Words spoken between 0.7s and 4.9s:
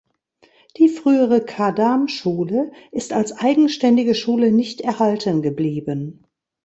Die frühere Kadam-Schule ist als eigenständige Schule nicht